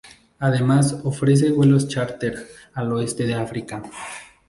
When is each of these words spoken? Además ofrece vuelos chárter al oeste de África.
Además 0.39 0.99
ofrece 1.03 1.51
vuelos 1.51 1.87
chárter 1.87 2.47
al 2.73 2.91
oeste 2.91 3.27
de 3.27 3.35
África. 3.35 3.83